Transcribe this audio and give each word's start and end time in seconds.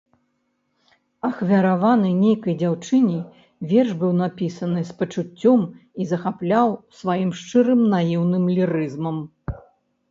Ахвяраваны 1.27 2.09
нейкай 2.21 2.55
дзяўчыне, 2.61 3.19
верш 3.75 3.91
быў 4.01 4.11
напісаны 4.23 4.81
з 4.89 4.99
пачуццём 5.03 5.61
і 6.03 6.09
захапляў 6.15 6.67
сваім 7.03 7.29
шчырым 7.43 7.79
наіўным 7.95 8.43
лірызмам. 8.59 9.17